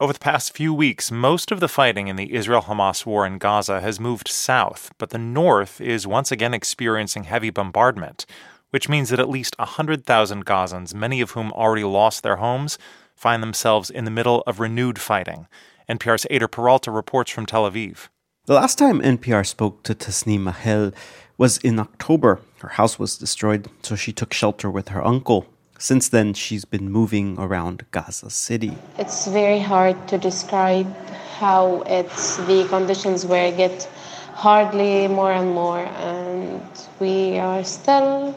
[0.00, 3.38] Over the past few weeks, most of the fighting in the Israel Hamas war in
[3.38, 8.26] Gaza has moved south, but the north is once again experiencing heavy bombardment,
[8.70, 12.76] which means that at least 100,000 Gazans, many of whom already lost their homes,
[13.14, 15.46] find themselves in the middle of renewed fighting.
[15.88, 18.08] NPR's Eyder Peralta reports from Tel Aviv.
[18.46, 20.90] The last time NPR spoke to Tasnim Mahel
[21.38, 22.40] was in October.
[22.58, 25.46] Her house was destroyed, so she took shelter with her uncle.
[25.84, 28.74] Since then, she's been moving around Gaza City.
[28.96, 30.88] It's very hard to describe
[31.36, 33.84] how it's the conditions where it get
[34.32, 36.62] hardly more and more, and
[37.00, 38.34] we are still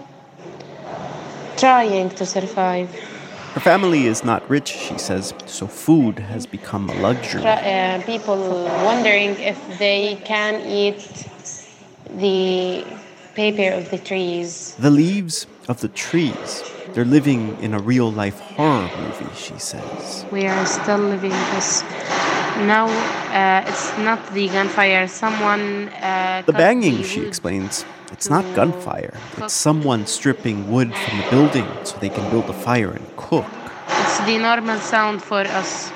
[1.56, 2.94] trying to survive.
[3.54, 7.46] Her family is not rich, she says, so food has become a luxury.
[7.46, 11.30] Uh, people wondering if they can eat
[12.10, 12.86] the
[13.36, 14.76] paper of the trees.
[14.80, 16.62] The leaves of the trees.
[16.94, 20.26] They're living in a real life horror movie, she says.
[20.32, 21.84] We are still living this.
[22.66, 22.88] Now
[23.32, 25.08] uh, it's not the gunfire.
[25.08, 25.90] Someone.
[25.90, 27.86] Uh, the banging, she explains.
[28.12, 29.14] It's not gunfire.
[29.38, 33.46] It's someone stripping wood from the building so they can build a fire and cook.
[33.90, 35.92] It's the normal sound for us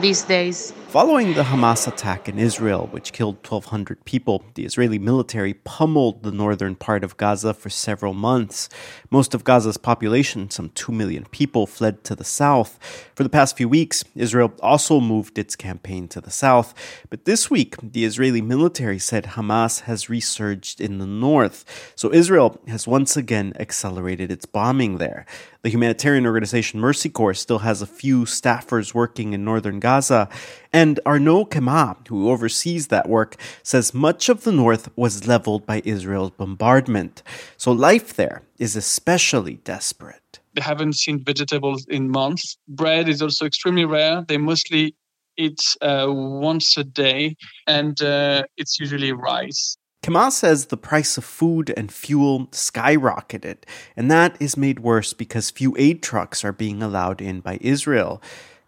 [0.00, 0.72] these days.
[0.90, 6.32] Following the Hamas attack in Israel, which killed 1,200 people, the Israeli military pummeled the
[6.32, 8.68] northern part of Gaza for several months.
[9.08, 12.76] Most of Gaza's population, some 2 million people, fled to the south.
[13.14, 16.74] For the past few weeks, Israel also moved its campaign to the south.
[17.08, 21.92] But this week, the Israeli military said Hamas has resurged in the north.
[21.94, 25.24] So Israel has once again accelerated its bombing there.
[25.62, 30.28] The humanitarian organization Mercy Corps still has a few staffers working in northern Gaza.
[30.72, 35.82] And Arnaud Quemin, who oversees that work, says much of the north was leveled by
[35.84, 37.22] Israel's bombardment.
[37.58, 40.40] So life there is especially desperate.
[40.54, 42.56] They haven't seen vegetables in months.
[42.66, 44.24] Bread is also extremely rare.
[44.26, 44.96] They mostly
[45.36, 49.76] eat uh, once a day, and uh, it's usually rice.
[50.02, 53.58] Quemin says the price of food and fuel skyrocketed,
[53.96, 58.22] and that is made worse because few aid trucks are being allowed in by Israel.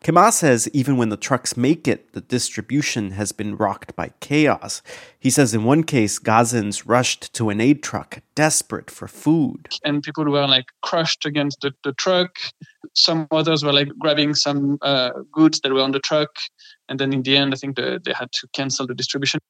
[0.04, 4.82] Quemin says even when the trucks make it, the distribution has been rocked by chaos.
[5.20, 9.68] He says in one case, Gazans rushed to an aid truck desperate for food.
[9.84, 12.36] And people were like crushed against the, the truck.
[12.94, 16.30] Some others were like grabbing some uh, goods that were on the truck.
[16.88, 19.40] And then in the end, I think the, they had to cancel the distribution.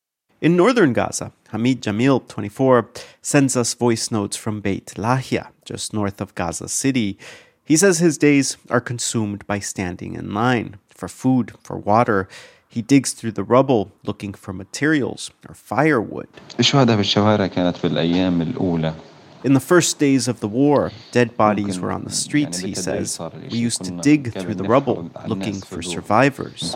[0.42, 2.90] In northern Gaza, Hamid Jamil, 24,
[3.22, 7.16] sends us voice notes from Beit Lahia, just north of Gaza City.
[7.64, 12.28] He says his days are consumed by standing in line for food, for water.
[12.68, 16.26] He digs through the rubble looking for materials or firewood.
[19.44, 23.20] In the first days of the war, dead bodies were on the streets, he says.
[23.48, 26.74] We used to dig through the rubble looking for survivors.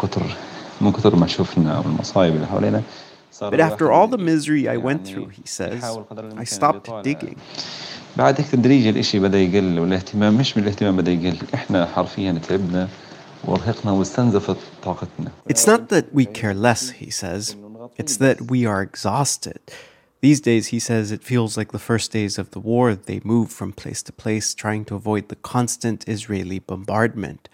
[3.40, 5.84] But after all the misery I went through, he says,
[6.38, 7.38] I stopped digging.
[8.18, 12.90] بعد هيك تدريجي الاشي بدا يقل والاهتمام مش من الاهتمام بدا يقل احنا حرفيا تعبنا
[13.46, 17.56] وارهقنا واستنزفت طاقتنا It's not that we care less, he says.
[17.98, 19.60] It's that we are exhausted.
[20.22, 22.94] These days, he says, it feels like the first days of the war.
[22.94, 27.50] They move from place to place, trying to avoid the constant Israeli bombardment.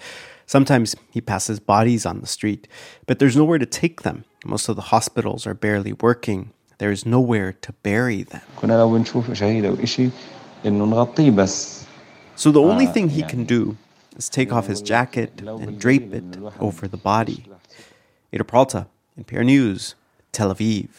[0.53, 2.69] Sometimes he passes bodies on the street,
[3.07, 4.27] but there's nowhere to take them.
[4.45, 6.53] Most of the hospitals are barely working.
[6.77, 8.43] There is nowhere to bury them.
[12.37, 13.79] So the only thing he can do
[14.15, 17.47] is take off his jacket and drape it over the body.
[18.31, 18.89] Eyder Peralta,
[19.19, 19.95] NPR News,
[20.33, 20.91] Tel Aviv.